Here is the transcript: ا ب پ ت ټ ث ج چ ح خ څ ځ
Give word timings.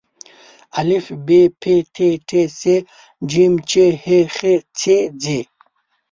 ا 0.79 0.81
ب 1.25 1.27
پ 1.61 1.63
ت 1.93 1.97
ټ 2.27 2.29
ث 2.57 2.59
ج 3.29 3.31
چ 3.69 3.71
ح 4.03 4.05
خ 4.35 4.37
څ 4.77 4.81
ځ 5.21 5.25